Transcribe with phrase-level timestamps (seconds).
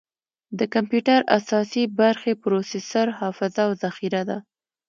[0.59, 4.37] د کمپیوټر اساسي برخې پروسیسر، حافظه، او ذخیره ده.